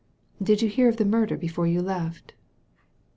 [0.41, 2.33] "Did you hear of the murder before you left